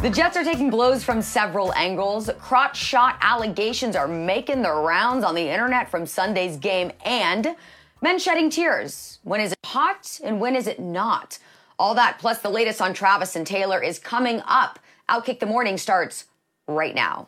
[0.00, 2.30] The Jets are taking blows from several angles.
[2.38, 7.56] Crotch shot allegations are making the rounds on the internet from Sunday's game, and
[8.00, 9.18] men shedding tears.
[9.24, 11.40] When is it hot and when is it not?
[11.80, 14.78] All that plus the latest on Travis and Taylor is coming up.
[15.08, 16.26] Outkick the Morning starts
[16.68, 17.26] right now.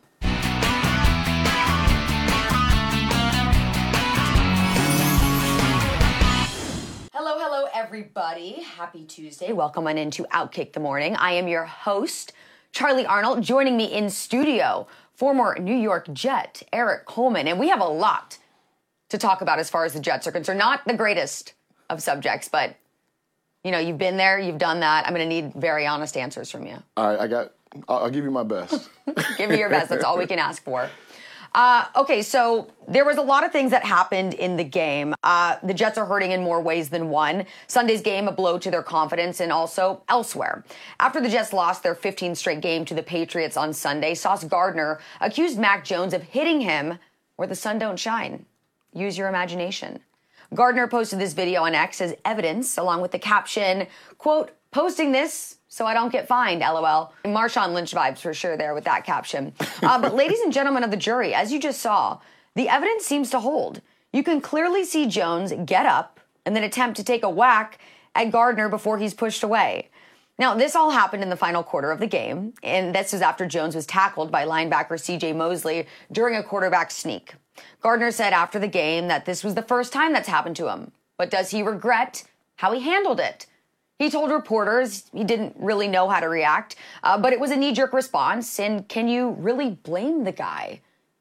[7.12, 8.62] Hello, hello, everybody.
[8.62, 9.52] Happy Tuesday.
[9.52, 11.16] Welcome on into Outkick the Morning.
[11.16, 12.32] I am your host,
[12.72, 13.42] Charlie Arnold.
[13.42, 17.48] Joining me in studio, former New York Jet, Erik Coleman.
[17.48, 18.38] And we have a lot
[19.08, 20.58] to talk about as far as the Jets are concerned.
[20.58, 21.54] Not the greatest
[21.88, 22.76] of subjects, but
[23.64, 25.06] you know, you've been there, you've done that.
[25.06, 26.82] I'm going to need very honest answers from you.
[26.96, 27.52] All right, I got.
[27.88, 28.88] I'll, I'll give you my best.
[29.38, 29.90] Give me your best.
[29.90, 30.90] That's all we can ask for.
[31.54, 35.14] Uh, okay, so there was a lot of things that happened in the game.
[35.24, 37.44] Uh, the Jets are hurting in more ways than one.
[37.66, 40.64] Sunday's game, a blow to their confidence, and also elsewhere.
[41.00, 45.00] After the Jets lost their 15th straight game to the Patriots on Sunday, Sauce Gardner
[45.20, 46.98] accused Mac Jones of hitting him
[47.36, 48.44] where the sun don't shine.
[48.92, 50.00] Use your imagination.
[50.54, 53.86] Gardner posted this video on X as evidence, along with the caption,
[54.18, 57.12] quote, posting this so I don't get fined, lol.
[57.24, 59.52] Marshawn Lynch vibes for sure there with that caption.
[59.82, 62.18] Uh, but ladies and gentlemen of the jury, as you just saw,
[62.56, 63.80] the evidence seems to hold.
[64.12, 67.78] You can clearly see Jones get up and then attempt to take a whack
[68.16, 69.90] at Gardner before he's pushed away.
[70.38, 73.46] Now, this all happened in the final quarter of the game, and this was after
[73.46, 77.34] Jones was tackled by linebacker CJ Mosley during a quarterback sneak.
[77.80, 80.92] Gardner said after the game that this was the first time that's happened to him,
[81.18, 82.24] but does he regret
[82.56, 83.46] how he handled it?
[84.00, 87.56] He told reporters he didn't really know how to react, uh, but it was a
[87.56, 88.58] knee jerk response.
[88.58, 90.80] And can you really blame the guy?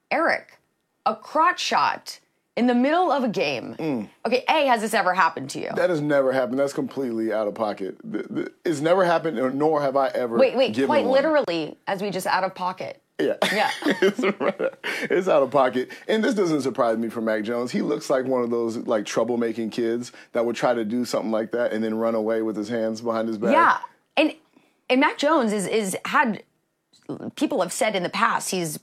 [0.10, 0.60] Erik,
[1.06, 2.22] a crotch shot
[2.56, 3.76] in the middle of a game.
[3.78, 4.10] Mm.
[4.26, 5.70] Okay, A, has this ever happened to you?
[5.76, 6.58] that has never happened.
[6.58, 7.98] That's completely out of pocket.
[8.64, 10.38] It's never happened, nor have I ever.
[10.38, 11.14] wait, wait, quite one.
[11.14, 13.02] literally, as we just out of pocket.
[13.20, 13.36] Yeah.
[13.54, 13.72] Yeah.
[13.86, 14.22] it's,
[15.12, 15.92] it's out of pocket.
[16.08, 17.72] And this doesn't surprise me for Mac Jones.
[17.72, 21.32] He looks like one of those like troublemaking kids that would try to do something
[21.32, 23.52] like that and then run away with his hands behind his back.
[23.52, 23.80] Yeah,
[24.16, 24.34] and
[24.90, 26.44] and Mac Jones is is had
[27.36, 28.80] people have said in the past he's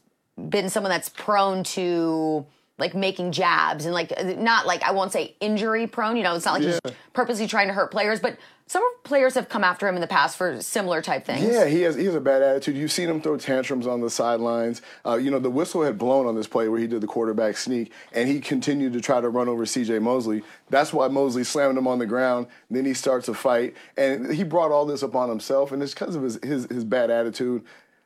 [0.48, 2.46] been someone that's prone to
[2.78, 6.16] like making jabs and like not like I won't say injury prone.
[6.16, 6.78] You know, it's not like Yeah.
[6.84, 8.36] he's purposely trying to hurt players, but
[8.68, 11.44] some players have come after him in the past for similar type things.
[11.44, 12.76] Yeah, he has he has a bad attitude.
[12.76, 14.82] You've seen him throw tantrums on the sidelines.
[15.06, 17.56] Uh, you know, the whistle had blown on this play where he did the quarterback
[17.56, 20.00] sneak, and he continued to try to run over C.J.
[20.00, 20.42] Mosley.
[20.68, 22.48] That's why Mosley slammed him on the ground.
[22.70, 26.16] Then he starts a fight, and he brought all this upon himself, and it's because
[26.16, 27.62] of his his, his bad attitude.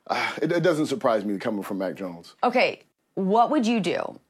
[0.06, 2.34] Uh, it, it doesn't surprise me coming from Mac Jones.
[2.44, 2.82] Okay,
[3.14, 4.20] what would you do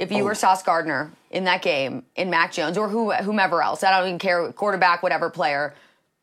[0.00, 3.84] if you were Sauce Gardner in that game in Mac Jones or who, whomever else?
[3.84, 5.74] I don't even care, quarterback, whatever player,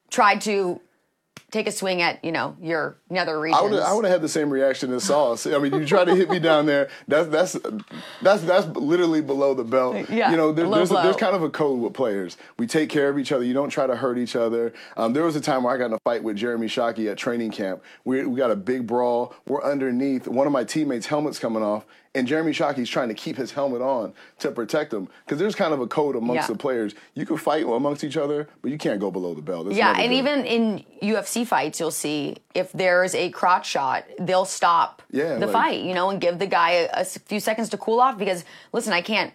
[0.09, 0.81] tried to
[1.51, 3.71] take a swing at you know your nether I regions.
[3.71, 5.47] would I would have had the same reaction as Sauce.
[5.47, 6.89] I mean, you try to hit me down there.
[7.07, 7.57] That's that's
[8.21, 10.09] that's that's literally below the belt.
[10.09, 12.37] Yeah, you know, there, there's a, there's kind of a code with players.
[12.57, 13.43] We take care of each other.
[13.43, 14.73] You don't try to hurt each other.
[14.97, 17.17] Um, there was a time where I got in a fight with Jeremy Shockey at
[17.17, 17.81] training camp.
[18.03, 19.33] We we got a big brawl.
[19.47, 20.27] We're underneath.
[20.27, 21.85] One of my teammates' helmet's coming off.
[22.17, 25.71] And Jeremy Shockey's trying to keep his helmet on to protect him because there's kind
[25.71, 26.53] of a code amongst Yeah.
[26.53, 26.95] the players.
[27.13, 29.65] You can fight amongst each other, but you can't go below the belt.
[29.67, 30.15] That's Yeah, and good.
[30.15, 35.45] even in UFC fights, you'll see if there's a crotch shot, they'll stop Yeah, the
[35.45, 38.17] like- fight, you know, and give the guy a few seconds to cool off.
[38.17, 39.31] Because listen, I can't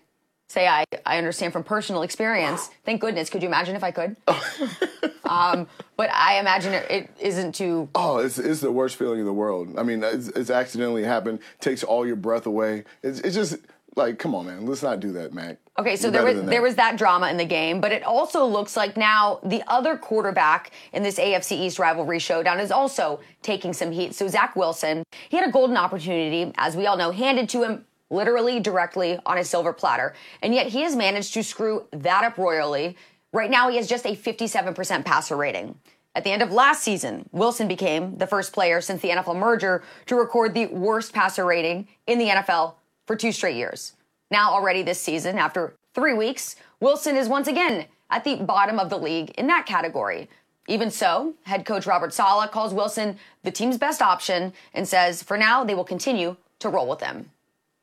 [0.48, 2.68] say I, I understand from personal experience.
[2.84, 3.30] Thank goodness.
[3.30, 4.16] Could you imagine if I could?
[5.32, 5.66] um,
[5.96, 7.88] but I imagine it, it isn't too.
[7.94, 9.78] Oh, it's, it's the worst feeling in the world.
[9.78, 12.84] I mean, it's, it's accidentally happened, takes all your breath away.
[13.02, 13.56] It's, it's just
[13.96, 15.58] like, come on, man, let's not do that, Mac.
[15.78, 18.44] Okay, so You're there was there was that drama in the game, but it also
[18.44, 23.72] looks like now the other quarterback in this AFC East rivalry showdown is also taking
[23.72, 24.14] some heat.
[24.14, 27.86] So Zach Wilson, he had a golden opportunity, as we all know, handed to him
[28.10, 32.36] literally directly on a silver platter, and yet he has managed to screw that up
[32.36, 32.96] royally.
[33.32, 35.76] Right now, he has just a 57% passer rating.
[36.14, 39.82] At the end of last season, Wilson became the first player since the NFL merger
[40.06, 42.74] to record the worst passer rating in the NFL
[43.06, 43.94] for two straight years.
[44.30, 48.90] Now, already this season, after three weeks, Wilson is once again at the bottom of
[48.90, 50.28] the league in that category.
[50.68, 55.38] Even so, head coach Robert Saleh calls Wilson the team's best option and says for
[55.38, 57.30] now they will continue to roll with him.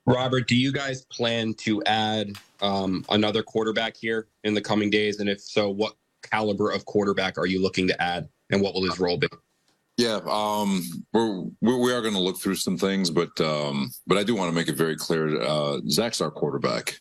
[0.10, 5.20] Robert, do you guys plan to add um, another quarterback here in the coming days?
[5.20, 8.84] And if so, what caliber of quarterback are you looking to add, and what will
[8.84, 9.28] his role be?
[9.98, 10.82] Yeah, um,
[11.14, 14.50] we're, we are going to look through some things, but um, but I do want
[14.50, 15.42] to make it very clear.
[15.42, 17.00] Uh, Zach's our quarterback.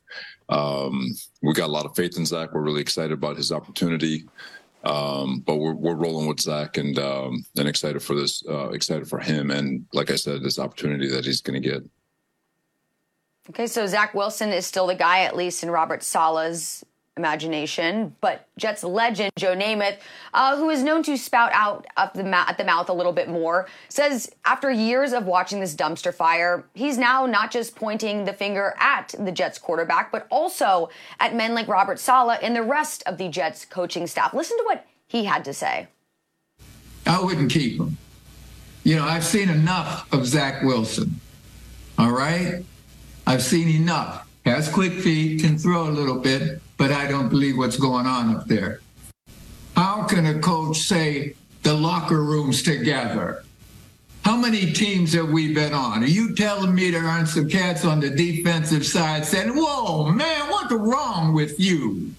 [0.51, 2.53] Um, we got a lot of faith in Zach.
[2.53, 4.27] We're really excited about his opportunity.
[4.85, 9.09] Um, but we're we're rolling with Zach and um, and excited for this, uh, excited
[9.09, 11.83] for him, and like I said, this opportunity that he's going to get.
[13.51, 16.85] Okay, so Zach Wilson is still the guy, at least in Robert Saleh's
[17.17, 18.15] imagination.
[18.21, 19.99] But Jets legend Joe Namath,
[20.33, 23.13] uh, who is known to spout out at the, ma- at the mouth a little
[23.13, 28.25] bit more, says after years of watching this dumpster fire, he's now not just pointing
[28.25, 32.63] the finger at the Jets quarterback, but also at men like Robert Saleh and the
[32.63, 34.33] rest of the Jets coaching staff.
[34.33, 35.89] Listen to what he had to say.
[37.07, 37.97] I wouldn't keep him.
[38.85, 41.21] You know, I've seen enough of Zach Wilson.
[41.99, 42.65] All right?
[43.29, 44.27] I've seen enough.
[44.47, 48.35] Has quick feet, can throw a little bit, but I don't believe what's going on
[48.35, 48.81] up there.
[49.77, 53.45] How can a coach say the locker room's together?
[54.25, 56.03] How many teams have we been on?
[56.05, 60.49] Are you telling me there aren't some cats on the defensive side saying, whoa, man,
[60.49, 62.11] what's wrong with you?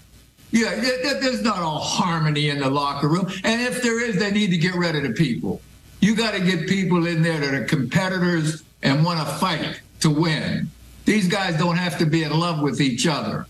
[0.52, 3.26] Yeah, there's not all harmony in the locker room.
[3.42, 5.60] And if there is, they need to get rid of the people.
[6.00, 10.10] You got to get people in there that are competitors and want to fight to
[10.10, 10.70] win.
[11.10, 13.46] These guys don't have to be in love with each other.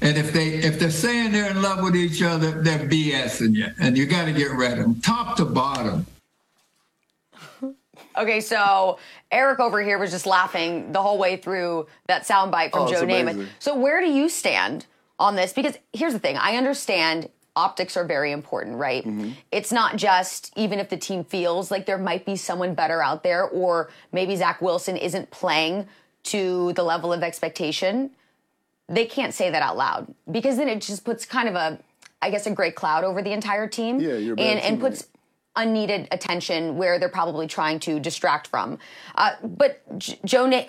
[0.00, 3.68] And if they if they're saying they're in love with each other, they're BSing you,
[3.78, 6.04] and you got to get rid of them, top to bottom.
[8.18, 8.98] Okay, so
[9.30, 13.02] Erik over here was just laughing the whole way through that soundbite from Oh, Joe
[13.02, 13.20] Namath.
[13.20, 13.46] amazing.
[13.60, 15.52] So where do you stand on this?
[15.52, 19.04] Because here's the thing: I understand optics are very important, right?
[19.04, 19.30] Mm-hmm.
[19.52, 23.22] It's not just even if the team feels like there might be someone better out
[23.22, 25.86] there, or maybe Zach Wilson isn't playing
[26.24, 28.10] to the level of expectation.
[28.88, 31.78] They can't say that out loud because then it just puts kind of a,
[32.20, 34.00] I guess, a gray cloud over the entire team.
[34.00, 35.06] Yeah, you're and and puts
[35.56, 38.78] unneeded attention where they're probably trying to distract from.
[39.14, 40.64] Uh, but J- Joe, Na-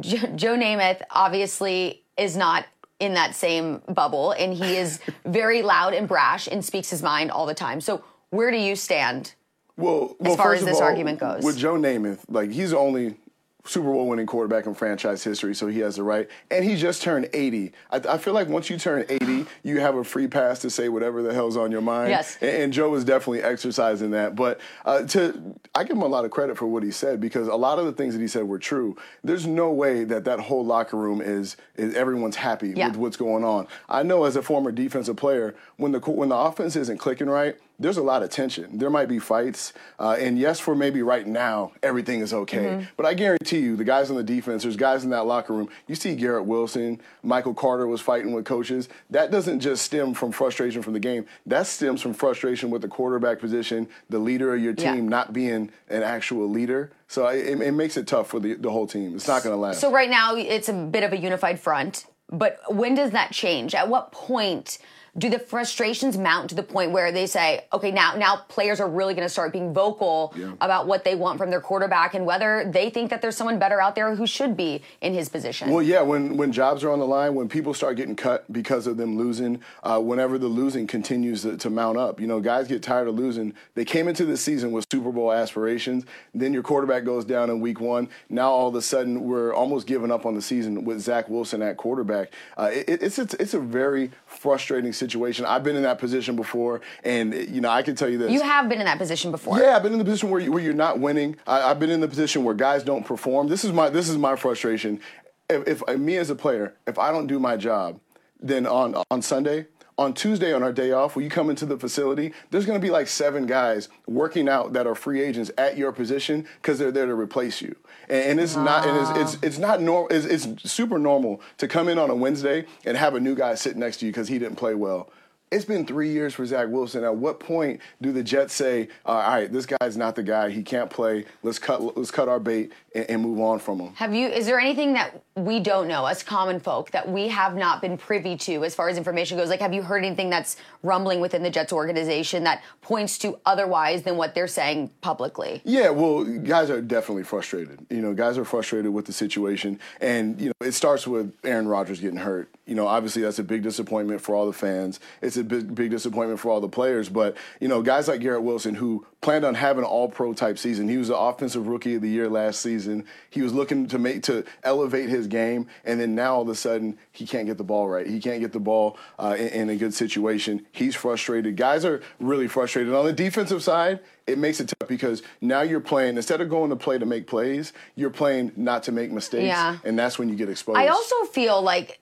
[0.00, 2.66] J- Joe Namath obviously is not
[3.00, 7.30] in that same bubble, and he is very loud and brash and speaks his mind
[7.30, 7.80] all the time.
[7.80, 9.34] So where do you stand?
[9.76, 11.42] Well, well far as this all, argument goes.
[11.42, 13.16] with Joe Namath, like he's only
[13.64, 16.28] Super Bowl winning quarterback in franchise history, so he has the right.
[16.50, 17.72] And he just turned 80.
[17.90, 20.88] I, I feel like once you turn 80, you have a free pass to say
[20.88, 22.10] whatever the hell's on your mind.
[22.10, 22.38] Yes.
[22.40, 24.34] And, and Joe is definitely exercising that.
[24.34, 27.46] But uh, to, I give him a lot of credit for what he said because
[27.46, 28.96] a lot of the things that he said were true.
[29.22, 32.88] There's no way that that whole locker room is, is everyone's happy Yeah.
[32.88, 33.68] with what's going on.
[33.88, 37.56] I know as a former defensive player, when the when the offense isn't clicking right,
[37.78, 38.78] there's a lot of tension.
[38.78, 42.64] There might be fights, uh, and yes, for maybe right now everything is okay.
[42.64, 42.84] Mm-hmm.
[42.96, 45.68] But I guarantee you, the guys on the defense, there's guys in that locker room.
[45.86, 48.88] You see Garrett Wilson, Michael Carter was fighting with coaches.
[49.10, 51.26] That doesn't just stem from frustration from the game.
[51.46, 54.94] That stems from frustration with the quarterback position, the leader of your Yeah.
[54.94, 56.90] team not being an actual leader.
[57.08, 59.14] So it, it makes it tough for the, the whole team.
[59.14, 59.80] It's not going to last.
[59.80, 63.74] So right now it's a bit of a unified front, but when does that change?
[63.74, 64.78] At what point
[65.18, 68.88] do the frustrations mount to the point where they say, okay, now now players are
[68.88, 70.52] really going to start being vocal Yeah.
[70.60, 73.78] about what they want from their quarterback and whether they think that there's someone better
[73.78, 75.68] out there who should be in his position?
[75.70, 78.86] Well, yeah, when, when jobs are on the line, when people start getting cut because
[78.86, 82.66] of them losing, uh, whenever the losing continues to, to mount up, you know, guys
[82.66, 83.52] get tired of losing.
[83.74, 86.06] They came into the season with Super Bowl aspirations.
[86.32, 88.08] Then your quarterback goes down in week one.
[88.30, 91.60] Now all of a sudden we're almost giving up on the season with Zach Wilson
[91.60, 92.32] at quarterback.
[92.56, 95.01] Uh, it, it's, it's it's a very frustrating situation.
[95.44, 98.30] I've been in that position before, and you know I can tell you this.
[98.30, 99.58] you have been in that position before.
[99.58, 101.36] Yeah, I've been in the position where, you, where you're not winning.
[101.46, 103.48] I, I've been in the position where guys don't perform.
[103.48, 105.00] This is my this is my frustration.
[105.48, 108.00] If, if me as a player, if I don't do my job,
[108.40, 109.66] then on on Sunday.
[109.98, 112.84] On Tuesday, on our day off, when you come into the facility, there's going to
[112.84, 116.90] be like seven guys working out that are free agents at your position because they're
[116.90, 117.76] there to replace you.
[118.08, 120.08] And, and it's not, and it's, it's, it's not normal.
[120.08, 123.54] It's, it's super normal to come in on a Wednesday and have a new guy
[123.54, 125.10] sit next to you because he didn't play well.
[125.52, 127.04] It's been three years for Zach Wilson.
[127.04, 130.48] At what point do the Jets say, "All right, this guy's not the guy.
[130.48, 131.26] He can't play.
[131.42, 131.94] Let's cut.
[131.94, 134.28] Let's cut our bait and, and move on from him." Have you?
[134.28, 137.98] Is there anything that we don't know as common folk that we have not been
[137.98, 139.50] privy to as far as information goes?
[139.50, 144.02] Like, have you heard anything that's rumbling within the Jets organization that points to otherwise
[144.02, 145.60] than what they're saying publicly?
[145.64, 147.86] Yeah, well, guys are definitely frustrated.
[147.90, 151.68] You know, guys are frustrated with the situation, and you know, it starts with Aaron
[151.68, 152.48] Rodgers getting hurt.
[152.72, 154.98] You know, obviously that's a big disappointment for all the fans.
[155.20, 157.10] It's a big, big disappointment for all the players.
[157.10, 160.88] But you know, guys like Garrett Wilson, who planned on having an All-Pro type season,
[160.88, 163.04] he was the offensive rookie of the year last season.
[163.28, 166.54] He was looking to make to elevate his game, and then now all of a
[166.54, 168.06] sudden he can't get the ball right.
[168.06, 170.64] He can't get the ball uh, in, in a good situation.
[170.72, 171.56] He's frustrated.
[171.58, 172.94] Guys are really frustrated.
[172.94, 176.70] On the defensive side, it makes it tough because now you're playing instead of going
[176.70, 179.76] to play to make plays, you're playing not to make mistakes, Yeah.
[179.84, 180.78] and that's when you get exposed.
[180.78, 181.98] I also feel like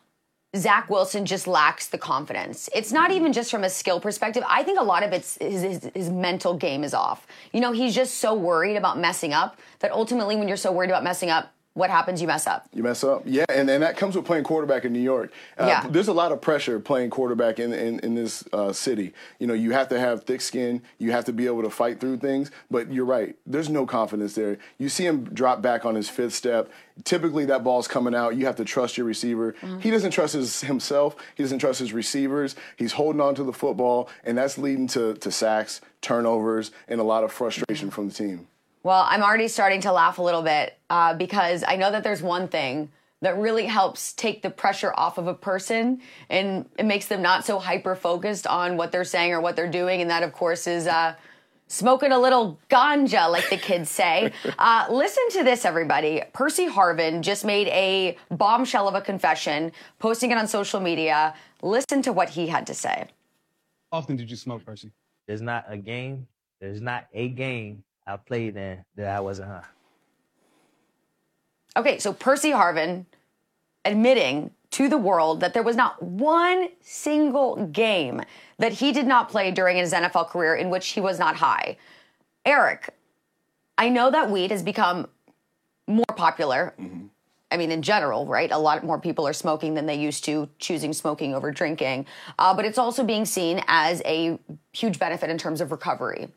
[0.57, 2.69] Zach Wilson just lacks the confidence.
[2.75, 4.43] It's not even just from a skill perspective.
[4.49, 7.25] I think a lot of it's his, his, his, mental game is off.
[7.53, 10.91] You know, he's just so worried about messing up that ultimately, when you're so worried
[10.91, 12.21] about messing up, what happens?
[12.21, 12.67] You mess up.
[12.75, 15.33] You mess up, yeah, and, and that comes with playing quarterback in New York.
[15.57, 15.87] Uh, yeah.
[15.89, 19.13] there's a lot of pressure playing quarterback in in, in this uh, city.
[19.39, 20.83] You know, you have to have thick skin.
[20.99, 22.51] You have to be able to fight through things.
[22.71, 23.37] But you're right.
[23.47, 24.59] There's no confidence there.
[24.79, 26.71] You see him drop back on his fifth step.
[27.05, 28.37] Typically, that ball's coming out.
[28.37, 29.53] You have to trust your receiver.
[29.53, 29.79] Mm-hmm.
[29.79, 31.15] He doesn't trust his, himself.
[31.37, 32.57] He doesn't trust his receivers.
[32.77, 37.05] He's holding on to the football, and that's leading to to sacks, turnovers, and a
[37.05, 37.95] lot of frustration mm-hmm.
[37.95, 38.49] from the team.
[38.83, 42.23] Well, I'm already starting to laugh a little bit uh, because I know that there's
[42.23, 47.07] one thing that really helps take the pressure off of a person and it makes
[47.07, 50.01] them not so hyper focused on what they're saying or what they're doing.
[50.01, 51.15] And that, of course, is uh,
[51.67, 54.33] smoking a little ganja, like the kids say.
[54.59, 56.23] Uh, listen to this, everybody.
[56.33, 61.35] Percy Harvin just made a bombshell of a confession, posting it on social media.
[61.63, 63.07] Listen to what he had to say.
[63.91, 64.91] How often did you smoke, Percy?
[65.27, 66.27] There's not a game.
[66.61, 69.63] There's not a game I played in that I wasn't her.
[71.77, 73.07] Okay, so Percy Harvin
[73.85, 78.21] admitting to the world that there was not one single game
[78.59, 81.77] that he did not play during his NFL career in which he was not high.
[82.45, 82.91] Erik,
[83.79, 85.09] I know that weed has become
[85.87, 86.75] more popular.
[86.81, 87.07] Mm-hmm.
[87.53, 88.51] I mean, in general, right?
[88.51, 92.07] A lot more people are smoking than they used to, choosing smoking over drinking.
[92.39, 94.39] Uh, but it's also being seen as a
[94.73, 96.29] huge benefit in terms of recovery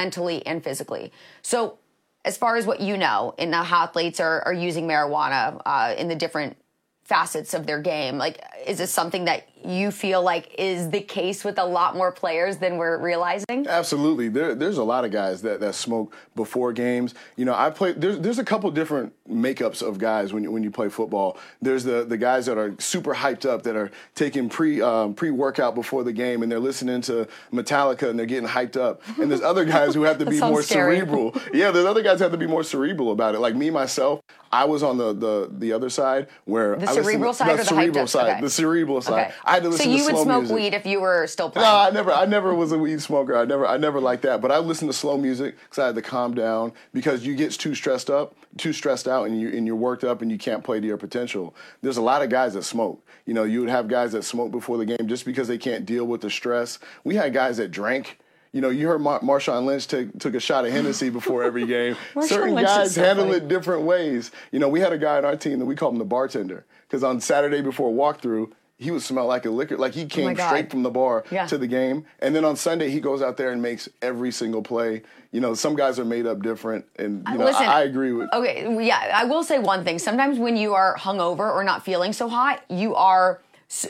[0.00, 1.12] mentally and physically.
[1.42, 1.78] So,
[2.24, 6.08] as far as what you know, in how athletes are, are using marijuana uh, in
[6.08, 6.56] the different
[7.04, 11.44] facets of their game, like, is this something that you feel like is the case
[11.44, 13.66] with a lot more players than we're realizing?
[13.68, 14.28] Absolutely.
[14.28, 17.14] There, there's a lot of guys that, that smoke before games.
[17.36, 17.92] You know, I play.
[17.92, 21.38] There's there's a couple different makeups of guys when you, when you play football.
[21.62, 25.30] There's the the guys that are super hyped up that are taking pre um, pre
[25.30, 29.02] workout before the game and they're listening to Metallica and they're getting hyped up.
[29.18, 30.96] And there's other guys who have to be more scary.
[30.96, 31.34] cerebral.
[31.52, 33.40] Yeah, there's other guys who have to be more cerebral about it.
[33.40, 34.20] Like me myself,
[34.52, 37.52] I was on the the, the other side where the I cerebral to, side the
[37.52, 38.40] or the cerebral side, okay.
[38.40, 39.26] the cerebral side.
[39.26, 39.34] Okay.
[39.50, 40.56] I had to listen so you to would smoke music.
[40.56, 41.68] weed if you were still playing.
[41.68, 42.12] No, I never.
[42.12, 43.36] I never was a weed smoker.
[43.36, 43.66] I never.
[43.66, 44.40] I never liked that.
[44.40, 47.52] But I listened to slow music because I had to calm down because you get
[47.52, 50.62] too stressed up, too stressed out, and you and you're worked up and you can't
[50.62, 51.54] play to your potential.
[51.82, 53.04] There's a lot of guys that smoke.
[53.26, 55.84] You know, you would have guys that smoke before the game just because they can't
[55.84, 56.78] deal with the stress.
[57.02, 58.18] We had guys that drank
[58.52, 61.66] you know, you heard Mar- Marshawn Lynch take, took a shot of Hennessy before every
[61.66, 61.96] game.
[62.22, 63.36] Certain Lynch guys so handle funny.
[63.36, 64.30] it different ways.
[64.50, 66.64] You know, we had a guy on our team that we called him the bartender
[66.88, 70.30] because on Saturday before walkthrough, he would smell like a liquor, like he oh came
[70.30, 71.46] Oh straight from the bar Yeah.
[71.46, 72.06] to the game.
[72.18, 75.02] And then on Sunday, he goes out there and makes every single play.
[75.32, 78.12] You know, some guys are made up different, and you know, Listen, I, I agree
[78.12, 78.32] with.
[78.32, 79.98] Okay, yeah, I will say one thing.
[79.98, 83.42] Sometimes when you are hungover or not feeling so hot, you are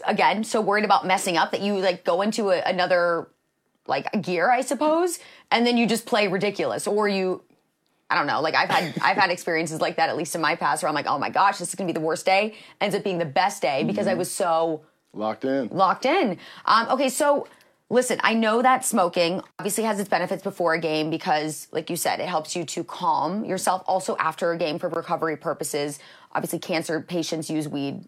[0.06, 3.28] again so worried about messing up that you like go into a, another
[3.86, 5.20] like gear, I suppose,
[5.52, 7.42] and then you just play ridiculous, or you.
[8.10, 8.40] I don't know.
[8.40, 10.94] Like I've had I've had experiences like that at least in my past where I'm
[10.94, 12.54] like, oh my gosh, this is gonna be the worst day.
[12.80, 14.10] Ends up being the best day because Mm-hmm.
[14.16, 15.68] I was so Locked in.
[15.68, 16.36] locked in.
[16.66, 17.46] Um, okay, so
[17.88, 21.96] listen, I know that smoking obviously has its benefits before a game because, like you
[21.96, 23.82] said, it helps you to calm yourself.
[23.86, 25.98] Also, after a game for recovery purposes,
[26.32, 28.04] obviously, cancer patients use weed.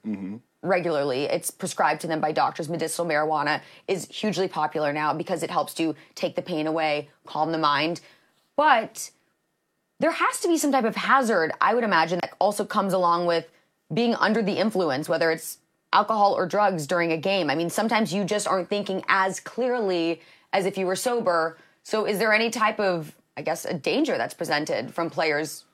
[0.65, 2.69] Regularly, it's prescribed to them by doctors.
[2.69, 7.51] Medicinal marijuana is hugely popular now because it helps to take the pain away, calm
[7.51, 8.01] the mind.
[8.57, 9.11] But
[10.01, 13.27] there has to be some type of hazard, I would imagine, that also comes along
[13.27, 13.49] with
[13.93, 15.59] being under the influence, whether it's
[15.93, 17.51] alcohol or drugs during a game.
[17.51, 20.21] I mean, sometimes you just aren't thinking as clearly
[20.53, 21.59] as if you were sober.
[21.83, 25.65] So, is there any type of, I guess, a danger that's presented from players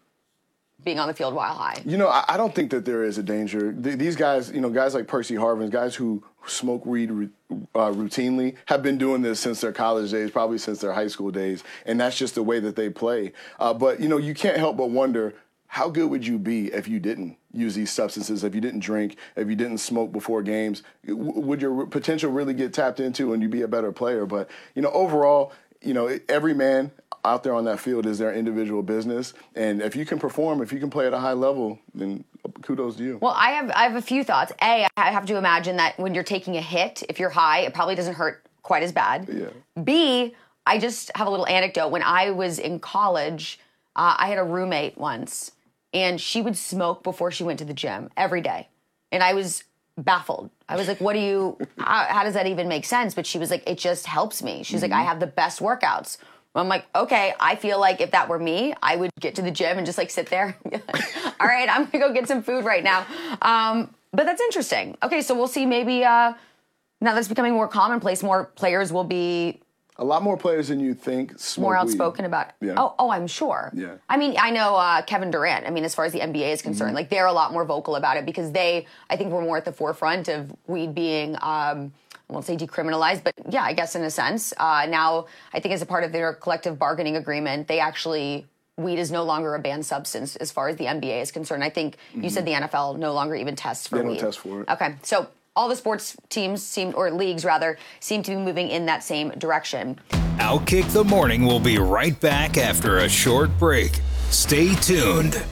[0.85, 1.83] being on the field while high?
[1.85, 3.73] You know, I, I don't think that there is a danger.
[3.73, 8.55] Th- these guys, you know, guys like Percy Harvin, guys who smoke weed uh, routinely,
[8.67, 12.01] have been doing this since their college days, probably since their high school days, and
[12.01, 13.33] that's just the way that they play.
[13.59, 15.35] Uh, but you know, you can't help but wonder
[15.69, 19.17] how good would you be if you didn't use these substances, if you didn't drink,
[19.37, 20.83] if you didn't smoke before games?
[21.07, 24.25] Would your potential really get tapped into, and you be a better player?
[24.25, 26.91] But you know, overall, you know, every man
[27.29, 30.73] out there on that field is their individual business, and if you can perform, if
[30.73, 32.25] you can play at a high level, then
[32.63, 33.19] kudos to you.
[33.21, 34.53] Well, I have I have a few thoughts.
[34.63, 37.75] A, I have to imagine that when you're taking a hit, if you're high, it
[37.75, 39.29] probably doesn't hurt quite as bad.
[39.31, 39.83] Yeah.
[39.83, 40.35] B,
[40.67, 41.89] I just have a little anecdote.
[41.89, 43.61] When I was in college,
[43.97, 45.53] uh, I had a roommate once,
[45.93, 48.69] and she would smoke before she went to the gym every day,
[49.13, 49.65] and I was
[49.97, 50.51] baffled.
[50.69, 51.59] I was like, "What do you?
[51.79, 54.63] How, how does that even make sense?" But she was like, "It just helps me."
[54.63, 56.19] She's like, "I have the best workouts."
[56.55, 59.51] I'm like, okay, I feel like if that were me, I would get to the
[59.51, 60.57] gym and just like sit there.
[61.41, 63.07] All right, I'm gonna go get some food right now.
[63.43, 64.97] Um, but that's interesting.
[65.03, 65.67] Okay, so we'll see.
[65.67, 66.33] Maybe uh,
[67.01, 68.23] now that's becoming more commonplace.
[68.23, 69.61] More players will be
[69.99, 71.35] A lot more players than you think.
[71.59, 71.79] More weed.
[71.79, 72.49] outspoken about.
[72.61, 72.75] Yeah.
[72.77, 73.71] Oh, oh, I'm sure.
[73.75, 73.97] Yeah.
[74.09, 75.67] I mean, I know uh, Kevin Durant.
[75.67, 76.95] I mean, as far as the NBA is concerned, Mm-hmm.
[76.97, 79.65] like they're a lot more vocal about it because they, I think, were more at
[79.67, 81.37] the forefront of weed being.
[81.43, 81.93] Um,
[82.29, 84.53] I won't say decriminalized, but yeah, I guess in a sense.
[84.59, 88.99] Uh, now, I think as a part of their collective bargaining agreement, they actually weed
[88.99, 91.65] is no longer a banned substance as far as the NBA is concerned.
[91.65, 94.09] I think you said the NFL no longer even tests for Mm-hmm.
[94.09, 94.21] They don't weed.
[94.21, 94.69] test for it.
[94.69, 98.87] Okay, so all the sports teams seem, or leagues rather, seem to be moving in
[98.87, 99.99] that same direction.
[100.37, 104.01] Outkick the Morning will be right back after a short break.
[104.31, 105.43] Stay tuned.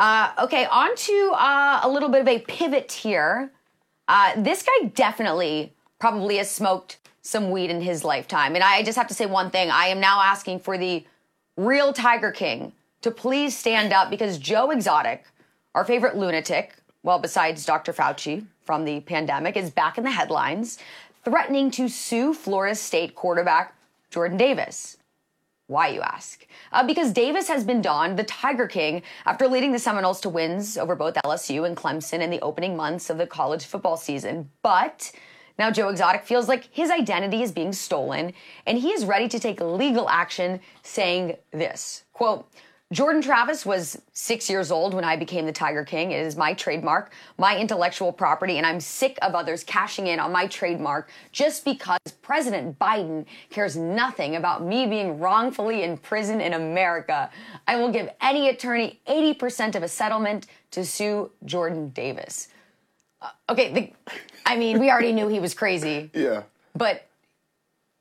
[0.00, 3.52] Uh, okay, on to uh, a little bit of a pivot here.
[4.08, 8.54] Uh, this guy definitely probably has smoked some weed in his lifetime.
[8.54, 9.70] And I just have to say one thing.
[9.70, 11.04] I am now asking for the
[11.58, 15.26] real Tiger King to please stand up because Joe Exotic,
[15.74, 17.92] our favorite lunatic, well, besides Dr.
[17.92, 20.78] Fauci from the pandemic, is back in the headlines,
[21.26, 23.76] threatening to sue Florida State quarterback
[24.08, 24.96] Jordan Davis.
[25.70, 26.44] Why, you ask?
[26.72, 30.76] Uh, because Davis has been donned the Tiger King after leading the Seminoles to wins
[30.76, 34.50] over both LSU and Clemson in the opening months of the college football season.
[34.64, 35.12] But
[35.60, 38.32] now Joe Exotic feels like his identity is being stolen,
[38.66, 42.50] and he is ready to take legal action, saying this quote,
[42.92, 46.10] Jordan Travis was six years old when I became the Tiger King.
[46.10, 50.32] It is my trademark, my intellectual property, and I'm sick of others cashing in on
[50.32, 56.54] my trademark just because President Biden cares nothing about me being wrongfully in prison in
[56.54, 57.30] America.
[57.68, 62.48] I will give any attorney 80% of a settlement to sue Jordan Davis.
[63.22, 63.92] Uh, okay, the,
[64.44, 66.42] I mean, we already knew he was crazy, Yeah.
[66.74, 67.06] but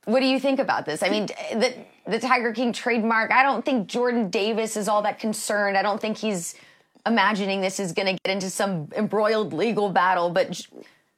[0.05, 1.03] what do you think about this?
[1.03, 1.75] I mean, the
[2.09, 3.31] the Tiger King trademark.
[3.31, 5.77] I don't think Jordan Davis is all that concerned.
[5.77, 6.55] I don't think he's
[7.05, 10.29] imagining this is going to get into some embroiled legal battle.
[10.29, 10.61] But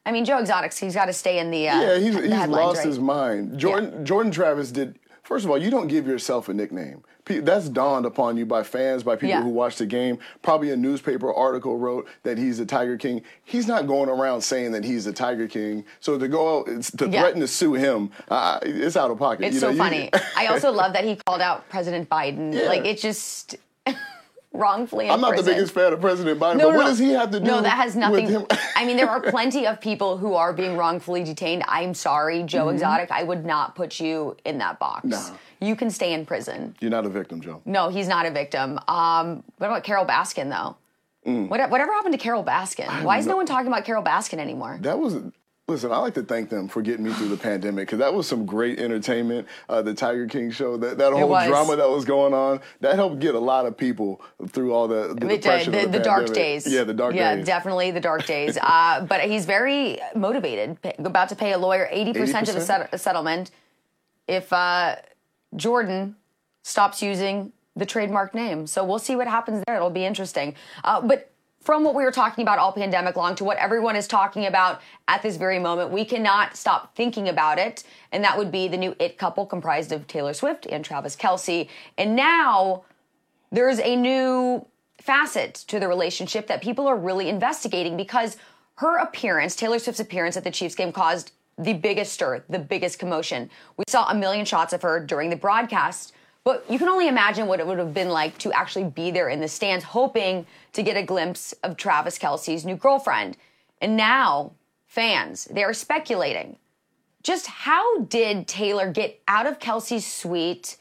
[0.05, 2.77] I mean, Joe Exotics, he's got to stay in the uh, Yeah, he's, he's lost
[2.79, 2.87] right?
[2.87, 3.57] his mind.
[3.57, 4.97] Jordan Jordan Travis did.
[5.31, 7.05] First of all, you don't give yourself a nickname.
[7.25, 9.43] That's dawned upon you by fans, by people Yeah.
[9.43, 10.19] who watch the game.
[10.41, 13.21] Probably a newspaper article wrote that he's the Tiger King.
[13.45, 15.85] He's not going around saying that he's the Tiger King.
[16.01, 17.21] So to go out it's- to Yeah.
[17.21, 19.45] threaten to sue him, uh, it's out of pocket.
[19.45, 20.09] It's You so know, you- funny.
[20.35, 22.53] I also love that he called out President Biden.
[22.53, 22.63] Yeah.
[22.67, 23.55] Like it just
[24.53, 25.09] wrongfully.
[25.09, 26.89] I'm not the biggest fan of President Biden, No, but no, what no.
[26.89, 27.45] does he have to do?
[27.45, 28.25] No, that has nothing.
[28.25, 28.45] With him?
[28.75, 31.63] I mean, there are plenty of people who are being wrongfully detained.
[31.67, 33.11] I'm sorry, Joe Exotic.
[33.11, 35.05] I would not put you in that box.
[35.05, 35.33] Mm-hmm.
[35.33, 35.39] No.
[35.67, 36.75] You can stay in prison.
[36.79, 37.61] You're not a victim, Joe.
[37.65, 38.79] No, he's not a victim.
[38.87, 40.75] Um, what about Carole Baskin though?
[41.29, 41.49] Mm.
[41.49, 43.03] What, whatever happened to Carole Baskin?
[43.03, 44.79] Why is no one talking about Carole Baskin anymore?
[44.81, 45.17] That was.
[45.67, 48.27] Listen, I like to thank them for getting me through the pandemic because that was
[48.27, 49.47] some great entertainment.
[49.69, 53.19] Uh, the Tiger King show, that, that whole drama that was going on, that helped
[53.19, 56.33] get a lot of people through all the, the The, depression the, the the, dark
[56.33, 56.67] days.
[56.67, 57.39] Yeah, the dark yeah, days.
[57.39, 58.57] Yeah, definitely the dark days.
[58.61, 62.15] uh, but he's very motivated, about to pay a lawyer 80% of
[62.47, 62.61] the 80%?
[62.61, 63.51] set, settlement
[64.27, 64.95] if uh,
[65.55, 66.15] Jordan
[66.63, 68.67] stops using the trademark name.
[68.67, 69.77] So we'll see what happens there.
[69.77, 70.55] It'll be interesting.
[70.83, 71.30] Uh, but
[71.61, 74.81] from what we were talking about all pandemic long to what everyone is talking about
[75.07, 77.83] at this very moment, we cannot stop thinking about it.
[78.11, 81.69] And that would be the new It couple comprised of Taylor Swift and Travis Kelce.
[81.97, 82.83] And now
[83.51, 84.65] there's a new
[84.99, 88.37] facet to the relationship that people are really investigating because
[88.75, 92.97] her appearance, Taylor Swift's appearance at the Chiefs game, caused the biggest stir, the biggest
[92.97, 93.49] commotion.
[93.77, 97.47] We saw a million shots of her during the broadcast, but you can only imagine
[97.47, 100.83] what it would have been like to actually be there in the stands, hoping to
[100.83, 103.37] get a glimpse of Travis Kelce's new girlfriend.
[103.79, 104.51] And now,
[104.87, 106.57] fans, they are speculating
[107.23, 110.77] just how did Taylor get out of Kelce's suite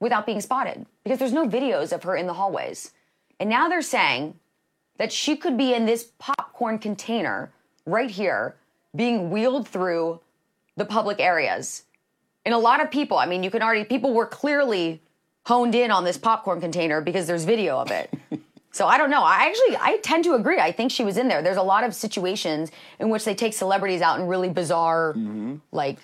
[0.00, 0.86] without being spotted?
[1.04, 2.92] Because there's no videos of her in the hallways.
[3.38, 4.38] And now they're saying
[4.96, 7.52] that she could be in this popcorn container
[7.86, 8.54] right here
[8.94, 10.20] being wheeled through
[10.76, 11.84] the public areas.
[12.44, 15.00] And a lot of people, I mean, you can already, people were clearly
[15.46, 18.12] honed in on this popcorn container because there's video of it.
[18.72, 19.22] so I don't know.
[19.22, 20.58] I actually, I tend to agree.
[20.58, 21.42] I think she was in there.
[21.42, 25.56] There's a lot of situations in which they take celebrities out in really bizarre, mm-hmm.
[25.70, 25.98] like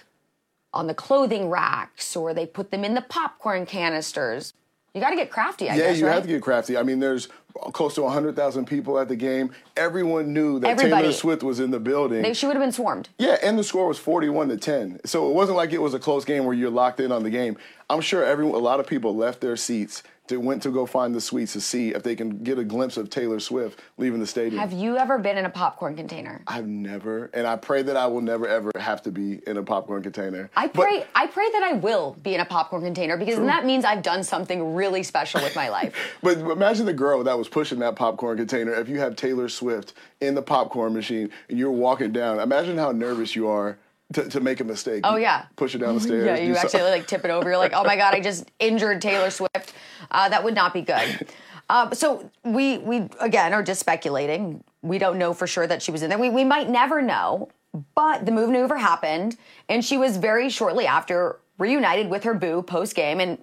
[0.72, 4.54] on the clothing racks or they put them in the popcorn canisters.
[4.94, 5.98] You got to get crafty, I yeah, guess.
[5.98, 6.14] you right?
[6.14, 6.76] have to get crafty.
[6.76, 7.28] I mean, there's
[7.72, 9.50] close to 100,000 people at the game.
[9.76, 11.02] Everyone knew that Everybody.
[11.02, 12.22] Taylor Swift was in the building.
[12.22, 13.08] They, she would have been swarmed.
[13.18, 15.00] Yeah, and the score was 41 to 10.
[15.04, 17.30] So it wasn't like it was a close game where you're locked in on the
[17.30, 17.58] game.
[17.90, 21.14] I'm sure everyone, a lot of people left their seats to went to go find
[21.14, 24.26] the suites to see if they can get a glimpse of Taylor Swift leaving the
[24.26, 24.60] stadium.
[24.60, 26.42] Have you ever been in a popcorn container?
[26.46, 29.62] I've never, and I pray that I will never ever have to be in a
[29.62, 30.50] popcorn container.
[30.54, 31.06] I But- pray.
[31.14, 34.22] I pray that I will be in a popcorn container because that means I've done
[34.22, 35.94] something really special with my life.
[36.22, 38.74] But imagine the girl that was pushing that popcorn container.
[38.74, 42.92] If you have Taylor Swift in the popcorn machine and you're walking down, imagine how
[42.92, 43.78] nervous you are
[44.14, 45.02] to, to make a mistake.
[45.04, 45.46] Oh, yeah.
[45.56, 46.24] push it down the stairs.
[46.24, 47.48] Yeah, you actually like tip it over.
[47.48, 49.74] You're like, oh my god, I just injured Taylor Swift.
[50.10, 51.28] Uh, that would not be good.
[51.70, 54.64] Uh, so we we again are just speculating.
[54.80, 56.18] We don't know for sure that she was in there.
[56.18, 57.50] We we might never know.
[57.94, 59.36] But the move maneuver happened,
[59.68, 63.36] and she was very shortly after reunited with her boo post game, and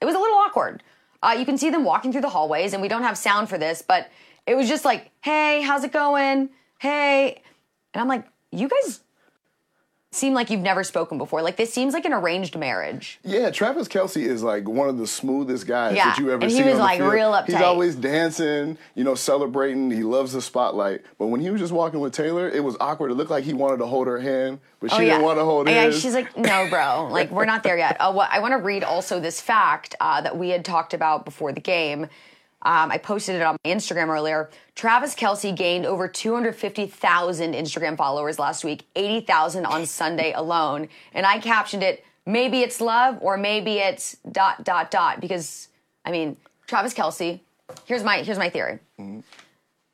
[0.00, 0.82] it was a little awkward.
[1.22, 3.56] Uh, you can see them walking through the hallways, and we don't have sound for
[3.56, 4.10] this, but
[4.44, 6.50] it was just like, "Hey, how's it going?
[6.80, 7.40] Hey,"
[7.94, 8.98] and I'm like, "You guys
[10.10, 11.42] seem like you've never spoken before.
[11.42, 15.06] Like this seems like an arranged marriage." Yeah, Travis Kelce is like one of the
[15.06, 18.78] smoothest guys Yeah, that you ever and he seen was, like, real He's always dancing,
[18.94, 19.90] you know, celebrating.
[19.90, 21.02] He loves the spotlight.
[21.18, 23.10] But when he was just walking with Taylor, it was awkward.
[23.10, 25.68] It looked like he wanted to hold her hand, but she didn't want to hold
[25.68, 26.00] Oh, yeah, his.
[26.00, 27.96] she's like, no, bro, like we're not there yet.
[28.00, 31.24] Uh, what I want to read also this fact uh, that we had talked about
[31.24, 32.06] before the game.
[32.62, 34.50] Um, I posted it on my Instagram earlier.
[34.74, 41.38] Travis Kelce gained over 250,000 Instagram followers last week, 80,000 on Sunday alone, and I
[41.38, 42.04] captioned it.
[42.26, 45.20] Maybe it's love, or maybe it's dot dot dot.
[45.20, 45.68] Because
[46.04, 47.40] I mean, Travis Kelce.
[47.84, 48.80] Here's my here's my theory.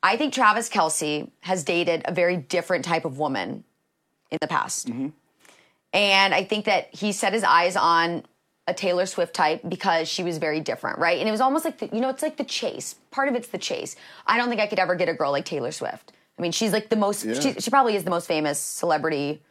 [0.03, 3.63] I think Travis Kelce has dated a very different type of woman
[4.31, 4.89] in the past.
[5.93, 8.23] And I think that he set his eyes on
[8.67, 11.19] a Taylor Swift type because she was very different, right?
[11.19, 12.95] And it was almost like, the, you know, it's like the chase.
[13.11, 13.95] Part of it's the chase.
[14.25, 16.11] I don't think I could ever get a girl like Taylor Swift.
[16.37, 17.39] I mean, she's like the most, Yeah.
[17.39, 19.41] she, she probably is the most famous celebrity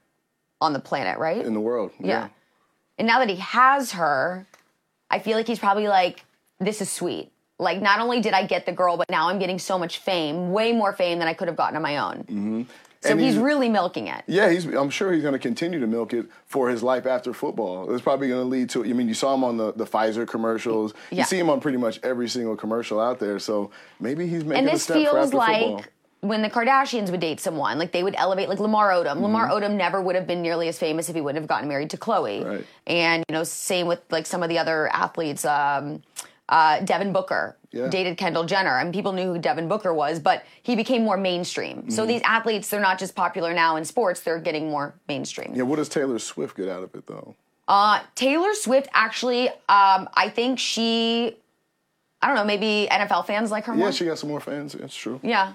[0.61, 1.45] on the planet, right?
[1.45, 1.93] in the world.
[2.01, 2.29] yeah.
[2.99, 4.47] And now that he has her,
[5.11, 6.25] I feel like he's probably like,
[6.61, 7.31] this is sweet.
[7.59, 10.51] Like, not only did I get the girl, but now I'm getting so much fame,
[10.53, 12.17] way more fame than I could have gotten on my own.
[12.25, 12.63] Mm-hmm.
[13.05, 14.25] So And he's he's- really milking it.
[14.27, 14.65] Yeah, he's.
[14.67, 17.93] I'm sure he's going to continue to milk it for his life after football.
[17.95, 18.85] It's probably going to lead to.
[18.85, 20.95] I mean, you saw him on the, the Pfizer commercials.
[21.11, 21.19] Yeah.
[21.19, 23.39] You see him on pretty much every single commercial out there.
[23.39, 25.83] So maybe he's making and a this step for feels like football.
[26.23, 29.21] when the Kardashians would date someone, like they would elevate, like Lamar Odom.
[29.21, 29.65] Lamar Mm-hmm.
[29.65, 31.99] Odom never would have been nearly as famous if he wouldn't have gotten married to
[31.99, 32.45] Khloe.
[32.45, 32.67] Right.
[32.87, 35.45] And you know, same with like some of the other athletes.
[35.45, 36.03] Um,
[36.49, 37.89] uh, Devin Booker Yeah.
[37.89, 41.79] dated Kendall Jenner, and people knew who Devin Booker was, but he became more mainstream.
[41.79, 41.91] Mm-hmm.
[41.91, 45.53] So these athletes, they're not just popular now in sports; they're getting more mainstream.
[45.55, 47.35] Yeah, what does Taylor Swift get out of it though?
[47.67, 51.35] Uh, Taylor Swift, actually, um, I think she,
[52.21, 53.87] I don't know, maybe NFL fans like her more.
[53.87, 54.75] Yeah, she got some more fans.
[54.75, 55.19] That's true.
[55.23, 55.55] Yeah.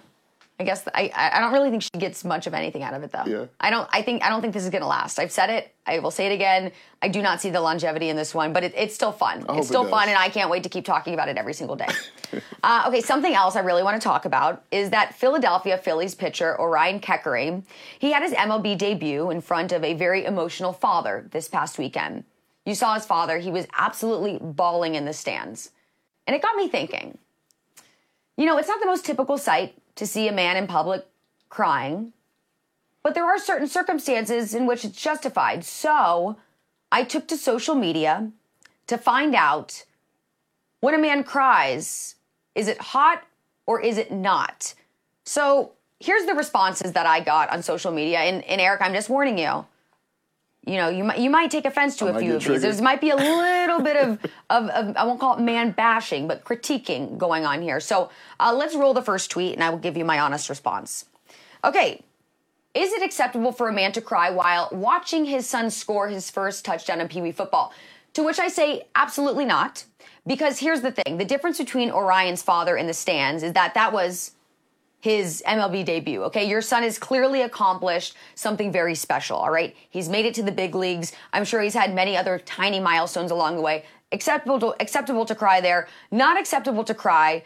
[0.59, 3.01] I guess I I I don't really think she gets much of anything out of
[3.03, 3.23] it though.
[3.25, 3.45] Yeah.
[3.61, 5.17] I don't I think I don't think this is gonna last.
[5.17, 5.73] I've said it.
[5.85, 6.71] I will say it again.
[7.01, 9.45] I do not see the longevity in this one, but it, it's still fun.
[9.49, 9.91] It's still does.
[9.91, 11.87] fun, and I can't wait to keep talking about it every single day.
[12.63, 16.59] uh, okay, something else I really want to talk about is that Philadelphia Phillies pitcher
[16.59, 17.63] Orion Kerkering.
[17.97, 22.25] He had his MLB debut in front of a very emotional father this past weekend.
[22.65, 25.71] You saw his father; he was absolutely bawling in the stands,
[26.27, 27.17] and it got me thinking.
[28.35, 31.05] You know, it's not the most typical sight to see a man in public
[31.49, 32.13] crying,
[33.03, 35.65] but there are certain circumstances in which it's justified.
[35.65, 36.37] So
[36.89, 38.31] I took to social media
[38.87, 39.83] to find out
[40.79, 42.15] when a man cries,
[42.55, 43.23] is it hot
[43.65, 44.73] or is it not?
[45.25, 48.19] So here's the responses that I got on social media.
[48.19, 49.65] And, and Erik, I'm just warning you.
[50.65, 52.45] You know, you might you might take offense to I a few of these.
[52.45, 52.61] triggered.
[52.63, 54.19] There's might be a little bit of,
[54.49, 57.79] of, of I won't call it man bashing, but critiquing going on here.
[57.79, 61.05] So uh, let's roll the first tweet, and I will give you my honest response.
[61.63, 62.03] Okay,
[62.73, 66.63] is it acceptable for a man to cry while watching his son score his first
[66.65, 67.73] touchdown in Pee Wee football?
[68.13, 69.85] To which I say absolutely not.
[70.27, 73.91] Because here's the thing the difference between Orion's father in the stands is that that
[73.91, 74.31] was
[74.99, 76.23] his MLB debut.
[76.23, 79.37] Okay, your son has clearly accomplished something very special.
[79.37, 81.13] All right, he's made it to the big leagues.
[81.33, 83.85] I'm sure he's had many other tiny milestones along the way.
[84.11, 85.87] Acceptable to, acceptable to cry there.
[86.11, 87.43] Not acceptable to cry.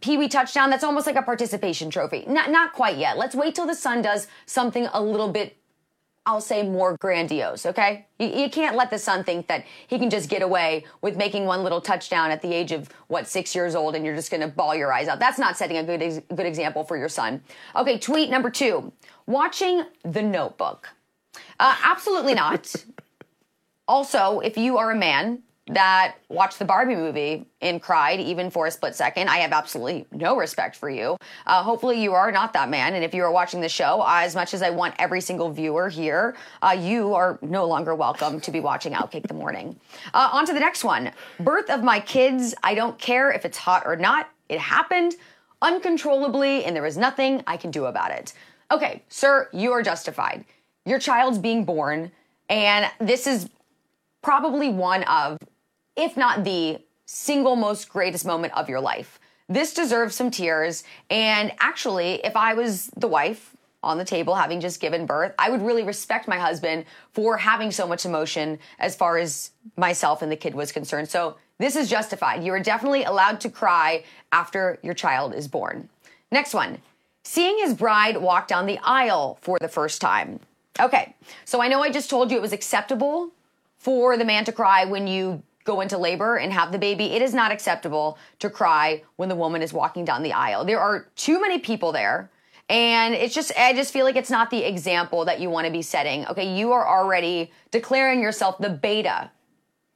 [0.00, 0.70] Pee Wee touchdown.
[0.70, 2.24] That's almost like a participation trophy.
[2.26, 3.18] Not not quite yet.
[3.18, 5.56] Let's wait till the son does something a little bit
[6.26, 8.06] I'll say more grandiose, okay?
[8.18, 11.44] You, you can't let the son think that he can just get away with making
[11.44, 14.48] one little touchdown at the age of, what, six years old and you're just gonna
[14.48, 15.18] bawl your eyes out.
[15.18, 17.42] That's not setting a good, ex- good example for your son.
[17.76, 18.90] Okay, tweet number two
[19.26, 20.88] watching The Notebook.
[21.60, 22.74] Uh, absolutely not.
[23.88, 28.66] also, if you are a man that watched the Barbie movie and cried even for
[28.66, 31.16] a split second, I have absolutely no respect for you.
[31.46, 32.94] Uh, hopefully, you are not that man.
[32.94, 35.88] And if you are watching the show, as much as I want every single viewer
[35.88, 39.78] here, uh, you are no longer welcome to be watching Outkick the Morning.
[40.12, 42.54] Uh, on to the next one Birth of my kids.
[42.62, 44.28] I don't care if it's hot or not.
[44.50, 45.14] It happened
[45.62, 48.34] uncontrollably, and there is nothing I can do about it.
[48.70, 50.44] Okay, sir, you are justified.
[50.84, 52.12] Your child's being born,
[52.50, 53.48] and this is
[54.22, 55.38] probably one of
[55.96, 59.20] if not the single most greatest moment of your life.
[59.48, 60.84] This deserves some tears.
[61.10, 65.50] And actually, if I was the wife on the table having just given birth, I
[65.50, 70.32] would really respect my husband for having so much emotion as far as myself and
[70.32, 71.08] the kid was concerned.
[71.10, 72.42] So this is justified.
[72.42, 75.90] You are definitely allowed to cry after your child is born.
[76.32, 76.78] Next one
[77.24, 80.38] seeing his bride walk down the aisle for the first time.
[80.78, 83.30] Okay, so I know I just told you it was acceptable
[83.78, 87.22] for the man to cry when you go into labor and have the baby, it
[87.22, 90.64] is not acceptable to cry when the woman is walking down the aisle.
[90.64, 92.30] There are too many people there.
[92.68, 95.72] And it's just, I just feel like it's not the example that you want to
[95.72, 96.26] be setting.
[96.28, 99.30] Okay, you are already declaring yourself the beta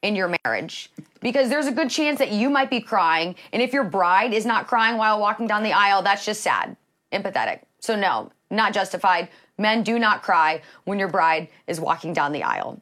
[0.02, 3.34] in your marriage because there's a good chance that you might be crying.
[3.52, 6.76] And if your bride is not crying while walking down the aisle, that's just sad,
[7.12, 7.60] empathetic.
[7.80, 9.28] So, no, not justified.
[9.56, 12.80] Men do not cry when your bride is walking down the aisle.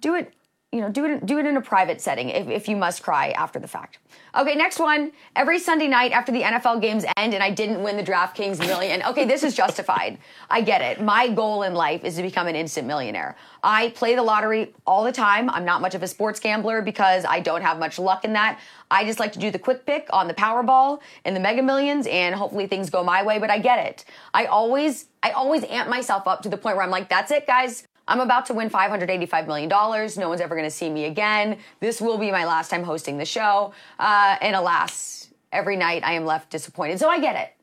[0.00, 0.32] Do it
[0.72, 3.30] you know, do it do it in a private setting if, if you must cry
[3.30, 3.98] after the fact.
[4.38, 5.10] Okay, next one.
[5.34, 9.02] Every Sunday night after the NFL games end and I didn't win the DraftKings million.
[9.02, 10.18] Okay, this is justified.
[10.48, 11.02] I get it.
[11.02, 13.36] My goal in life is to become an instant millionaire.
[13.64, 15.50] I play the lottery all the time.
[15.50, 18.60] I'm not much of a sports gambler because I don't have much luck in that.
[18.92, 22.06] I just like to do the quick pick on the Powerball and the Mega Millions
[22.06, 24.04] and hopefully things go my way, but I get it.
[24.32, 27.46] I always I always amp myself up to the point where I'm like, that's it,
[27.46, 27.86] guys.
[28.10, 29.68] I'm about to win $585 million.
[29.68, 31.58] No one's ever going to see me again.
[31.78, 33.72] This will be my last time hosting the show.
[34.00, 36.98] Uh, and alas, every night I am left disappointed.
[36.98, 37.54] So I get it.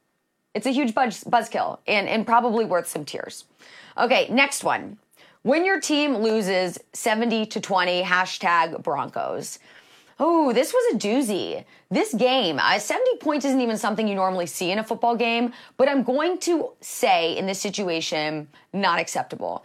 [0.53, 3.43] It's a huge buzz, buzzkill and, and probably worth some tears.
[3.97, 4.97] Okay, next one.
[5.43, 9.59] When your team loses 70 to 20, hashtag Broncos.
[10.19, 11.63] Oh, this was a doozy.
[11.91, 15.53] This game, uh, 70 points isn't even something you normally see in a football game,
[15.75, 19.63] but I'm going to say in this situation, not acceptable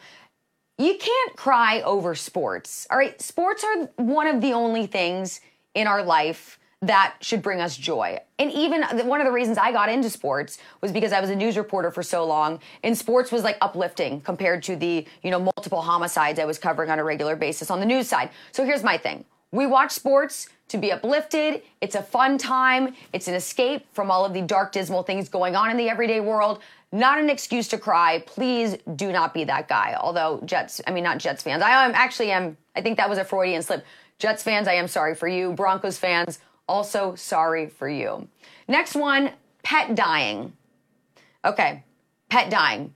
[0.83, 2.87] you can't cry over sports.
[2.91, 3.21] All right.
[3.21, 5.41] Sports are one of the only things
[5.75, 8.19] in our life that should bring us joy.
[8.41, 11.37] And even one of the reasons I got into sports was because I was a
[11.37, 15.39] news reporter for so long and sports was like uplifting compared to the, you know,
[15.39, 18.31] multiple homicides I was covering on a regular basis on the news side.
[18.51, 19.25] So here's my thing.
[19.53, 21.63] We watch sports to be uplifted.
[21.81, 22.95] It's a fun time.
[23.13, 26.21] It's an escape from all of the dark, dismal things going on in the everyday
[26.21, 26.61] world.
[26.93, 28.23] Not an excuse to cry.
[28.27, 29.97] Please do not be that guy.
[29.99, 31.63] Although Jets, I mean, not Jets fans.
[31.63, 32.59] I am actually am.
[32.77, 33.85] I think that was a Freudian slip.
[34.19, 35.53] Jets fans, I am sorry for you.
[35.53, 38.29] Broncos fans, also sorry for you.
[38.69, 40.53] Next one, pet dying.
[41.45, 41.83] Okay,
[42.29, 42.95] pet dying.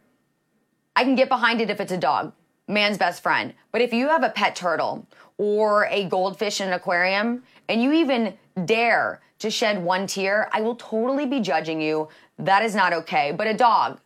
[0.95, 2.33] I can get behind it if it's a dog,
[2.69, 3.55] man's best friend.
[3.73, 5.07] But if you have a pet turtle
[5.37, 10.61] or a goldfish in an aquarium and you even dare to shed one tear, I
[10.61, 13.33] will totally be judging you that is not okay.
[13.33, 14.01] But a dog,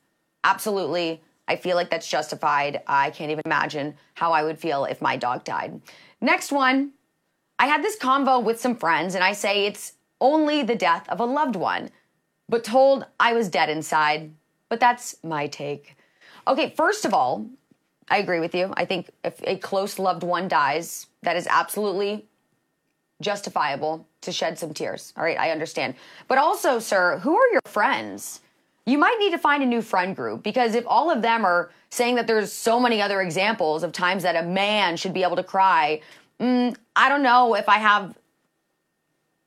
[0.44, 1.22] absolutely.
[1.48, 2.82] I feel like that's justified.
[2.86, 5.80] I can't even imagine how I would feel if my dog died.
[6.20, 6.92] Next one.
[7.58, 11.20] I had this convo with some friends, and I say it's only the death of
[11.20, 11.90] a loved one,
[12.48, 14.32] but told I was dead inside.
[14.70, 15.96] But that's my take.
[16.48, 17.46] Okay, first of all,
[18.08, 18.72] I agree with you.
[18.76, 22.26] I think if a close loved one dies, that is absolutely
[23.20, 25.12] justifiable to shed some tears.
[25.16, 25.94] All right, I understand.
[26.28, 28.40] But also, sir, who are your friends?
[28.86, 31.70] You might need to find a new friend group because if all of them are
[31.90, 35.36] saying that there's so many other examples of times that a man should be able
[35.36, 36.00] to cry,
[36.38, 38.16] mm, I don't know if I have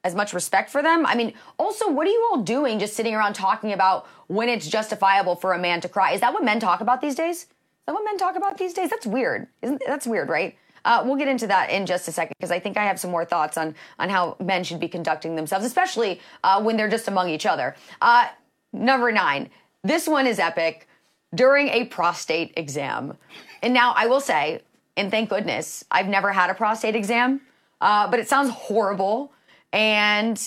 [0.03, 1.05] as much respect for them.
[1.05, 4.67] I mean, also, what are you all doing just sitting around talking about when it's
[4.67, 6.12] justifiable for a man to cry?
[6.12, 7.38] Is that what men talk about these days?
[7.38, 7.47] Is
[7.88, 8.89] that what men talk about these days?
[8.89, 9.47] That's weird.
[9.62, 10.57] Isn't that's weird, right?
[10.86, 13.12] Uh, we'll get into that in just a second because I think I have some
[13.12, 17.08] more thoughts on on how men should be conducting themselves, especially uh, when they're just
[17.08, 17.76] among each other.
[18.02, 18.28] Uh,
[18.72, 19.50] number nine,
[19.84, 20.88] this one is epic.
[21.34, 23.17] During a prostate exam,
[23.63, 24.62] and now I will say,
[24.96, 27.41] and thank goodness, I've never had a prostate exam,
[27.82, 29.34] uh, but it sounds horrible,
[29.72, 30.38] and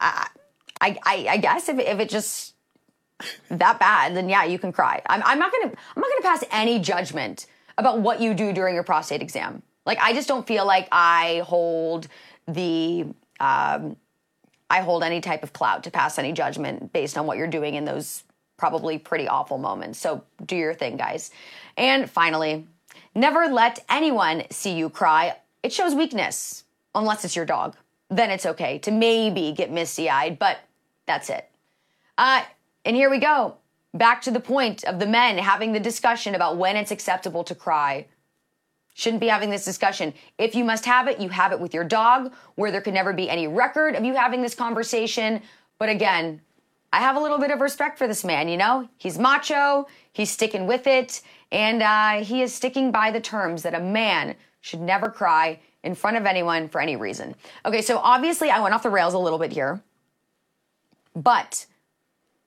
[0.00, 0.28] I,
[0.80, 2.54] I, I guess if, if it just
[3.50, 5.02] that bad, then yeah, you can cry.
[5.06, 7.46] I'm, I'm not gonna I'm not gonna pass any judgment
[7.78, 9.62] about what you do during your prostate exam.
[9.86, 12.08] Like, I just don't feel like I hold
[12.46, 13.06] the,
[13.40, 13.96] um,
[14.70, 17.74] I hold any type of clout to pass any judgment based on what you're doing
[17.74, 18.24] in those
[18.56, 19.98] probably pretty awful moments.
[19.98, 21.30] So do your thing, guys.
[21.76, 22.66] And finally,
[23.14, 27.74] never let anyone see you cry it shows weakness, unless it's your dog.
[28.10, 30.58] Then it's okay to maybe get misty eyed, but
[31.06, 31.50] that's it.
[32.18, 32.44] Uh,
[32.84, 33.56] and here we go.
[33.94, 37.54] Back to the point of the men having the discussion about when it's acceptable to
[37.54, 38.06] cry.
[38.94, 40.12] Shouldn't be having this discussion.
[40.36, 43.12] If you must have it, you have it with your dog, where there could never
[43.12, 45.42] be any record of you having this conversation.
[45.78, 46.40] But again,
[46.92, 48.88] I have a little bit of respect for this man, you know?
[48.98, 53.74] He's macho, he's sticking with it, and uh, he is sticking by the terms that
[53.74, 57.34] a man should never cry in front of anyone for any reason.
[57.66, 59.82] Okay, so obviously I went off the rails a little bit here,
[61.14, 61.66] but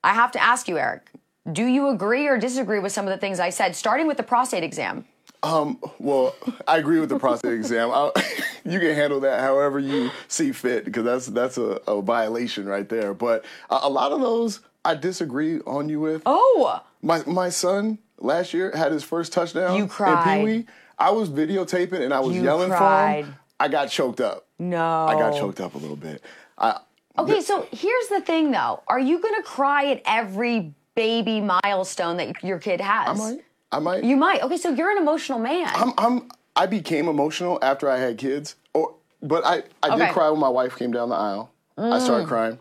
[0.02, 1.10] I have to ask you, Erik,
[1.52, 4.22] do you agree or disagree with some of the things I said, starting with the
[4.22, 5.04] prostate exam?
[5.42, 6.34] Um, well,
[6.66, 7.90] I agree with the prostate exam.
[7.92, 8.10] I,
[8.64, 12.88] you can handle that however you see fit because that's that's a, a, violation right
[12.88, 13.14] there.
[13.14, 16.22] But a, a, lot of those I disagree on you with.
[16.26, 19.76] Oh, my my son last year had his first touchdown.
[19.76, 20.40] You cried.
[20.40, 20.66] In Pee Wee.
[20.98, 23.24] I was videotaping and I was you yelling cried.
[23.24, 23.36] for him.
[23.60, 24.46] I got choked up.
[24.58, 26.22] No, I got choked up a little bit.
[26.56, 26.80] I,
[27.16, 28.82] okay, th- so here's the thing, though.
[28.88, 33.08] Are you going to cry at every baby milestone that your kid has?
[33.08, 33.40] I might.
[33.70, 34.04] I might.
[34.04, 34.42] You might.
[34.42, 35.70] Okay, so you're an emotional man.
[35.74, 35.92] I'm.
[35.96, 40.06] I'm I became emotional after I had kids, or but I I Okay.
[40.06, 41.52] did cry when my wife came down the aisle.
[41.76, 42.28] I started mm.
[42.28, 42.58] crying.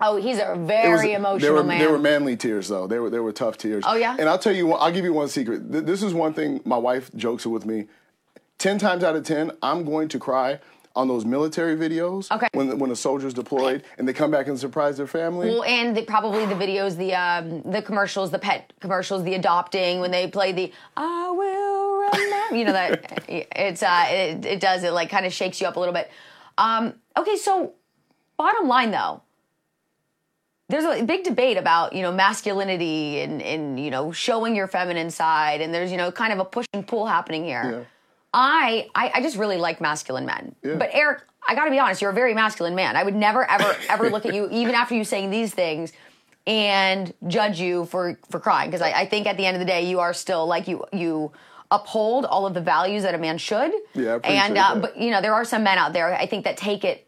[0.00, 1.78] oh, he's a It was- very emotional they were, man.
[1.78, 2.86] They were manly tears, though.
[2.86, 3.84] They were they were tough tears.
[3.86, 4.16] Oh, yeah?
[4.18, 5.70] And I'll tell you, I'll give you one secret.
[5.70, 7.86] This is one thing my wife jokes with me.
[8.56, 10.60] Ten times out of ten, I'm going to cry
[10.98, 12.28] on those military videos.
[12.30, 12.48] Okay.
[12.52, 15.48] When the- when a soldier's deployed and they come back and surprise their family.
[15.48, 20.00] Well, and the, probably the videos, the um, the commercials, the pet commercials, the adopting
[20.00, 24.82] when they play the "I will remember," you know that it's uh, it, it does
[24.82, 26.10] it like kind of shakes you up a little bit.
[26.58, 27.74] Um, okay, so
[28.36, 29.22] bottom line though,
[30.68, 35.10] there's a big debate about you know masculinity and and you know showing your feminine
[35.12, 37.62] side, and there's you know kind of a push and pull happening here.
[37.72, 37.84] Yeah.
[38.34, 40.54] I, I I just really like masculine men.
[40.62, 40.74] Yeah.
[40.76, 42.96] But Erik, I got to be honest, you're a very masculine man.
[42.96, 45.92] I would never ever ever look at you even after you saying these things
[46.46, 49.66] and judge you for for crying because I, I think at the end of the
[49.66, 51.32] day you are still like you you
[51.70, 53.72] uphold all of the values that a man should.
[53.94, 54.80] Yeah, I and uh, that.
[54.82, 57.06] but you know there are some men out there I think that take it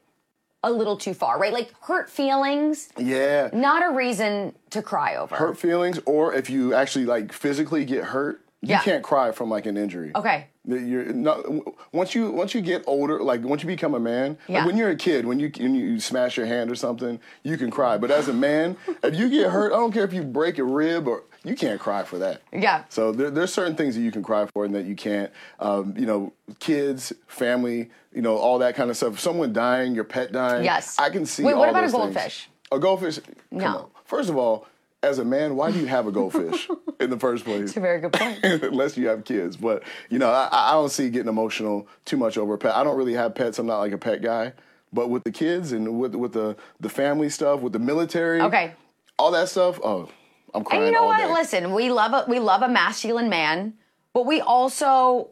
[0.63, 1.55] a little too far, right?
[1.55, 3.49] Like hurt feelings, yeah.
[3.53, 5.35] not a reason to cry over.
[5.35, 8.83] Hurt feelings, or if you actually like physically get hurt, you Yeah.
[8.83, 10.13] can't cry from like an injury.
[10.15, 10.49] Okay.
[10.71, 11.45] You're not,
[11.93, 14.91] once you once you get older, like once you become a man, like when you're
[14.91, 17.99] a kid, when you when you smash your hand or something, you can cry.
[17.99, 20.65] But as a man, if you get hurt, I don't care if you break a
[20.65, 22.43] rib or you can't cry for that.
[22.53, 22.85] Yeah.
[22.89, 25.33] So there, there's certain things that you can cry for and that you can't.
[25.59, 29.19] Um, you know, kids, family, you know, all that kind of stuff.
[29.19, 30.65] Someone dying, your pet dying.
[30.65, 30.99] Yes.
[30.99, 31.43] I can see.
[31.43, 32.15] Wait, what about a those things.
[32.15, 32.49] goldfish?
[32.73, 33.21] A goldfish.
[33.51, 33.67] No.
[33.67, 33.87] on.
[34.05, 34.67] First of all,
[35.03, 36.69] as a man, why do you have a goldfish
[37.01, 37.69] in the first place?
[37.71, 38.39] It's a very good point.
[38.45, 39.57] unless you have kids.
[39.57, 42.75] But you know, I, I don't see getting emotional too much over a pet.
[42.75, 43.59] I don't really have pets.
[43.59, 44.53] I'm not like a pet guy.
[44.93, 48.75] But with the kids and with with the the family stuff, with the military, Okay.
[49.19, 49.79] all that stuff.
[49.85, 50.09] Oh,
[50.53, 51.19] I'm crying And you know what?
[51.19, 51.33] day.
[51.33, 53.75] Listen, we love a we love a masculine man,
[54.13, 55.31] but we also,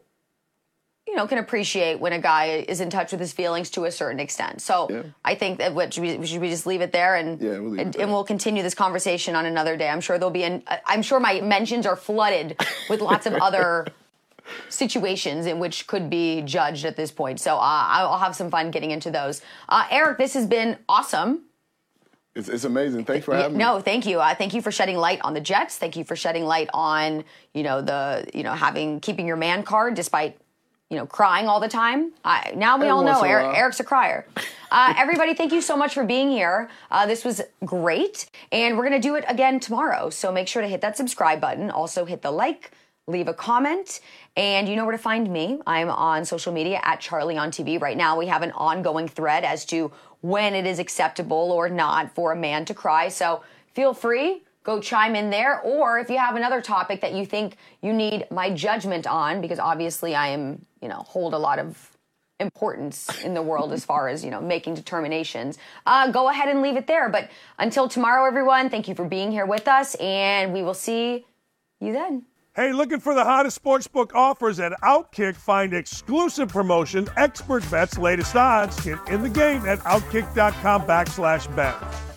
[1.08, 3.90] you know, can appreciate when a guy is in touch with his feelings to a
[3.90, 4.60] certain extent.
[4.60, 5.02] So Yeah.
[5.24, 7.80] I think that what should we, should we just leave it there and Yeah, we'll
[7.80, 9.88] and, and we'll continue this conversation on another day.
[9.88, 13.86] I'm sure there'll be an I'm sure my mentions are flooded with lots of other
[14.68, 17.40] situations in which could be judged at this point.
[17.40, 19.40] So uh, I'll have some fun getting into those.
[19.68, 21.44] Uh, Erik, this has been awesome.
[22.34, 23.06] It's, it's amazing.
[23.06, 23.64] Thanks for having me.
[23.64, 24.20] no, thank you.
[24.20, 25.76] Uh, thank you for shedding light on the Jets.
[25.76, 29.62] Thank you for shedding light on you know the you know having keeping your man
[29.64, 30.38] card despite
[30.90, 32.12] you know crying all the time.
[32.24, 33.56] I, now we Every all know once in a Erik.
[33.56, 34.26] Erik's a crier.
[34.70, 36.68] Uh, everybody, thank you so much for being here.
[36.90, 40.10] Uh, this was great, and we're gonna do it again tomorrow.
[40.10, 41.70] So make sure to hit that subscribe button.
[41.70, 42.72] Also hit the like.
[43.06, 44.00] Leave a comment,
[44.36, 45.58] and you know where to find me.
[45.66, 47.80] I'm on social media at Charlie on TV.
[47.80, 52.14] Right now, we have an ongoing thread as to when it is acceptable or not
[52.14, 53.08] for a man to cry.
[53.08, 55.60] So feel free, go chime in there.
[55.62, 59.58] Or if you have another topic that you think you need my judgment on, because
[59.58, 61.96] obviously I am, you know, hold a lot of
[62.38, 66.62] importance in the world as far as you know making determinations uh, go ahead and
[66.62, 67.28] leave it there but
[67.58, 71.26] until tomorrow everyone thank you for being here with us and we will see
[71.80, 75.36] you then Hey, looking for the hottest sportsbook offers at Outkick?
[75.36, 82.07] Find exclusive promotion, expert bets, latest odds, get in the game at outkick.com backslash bet.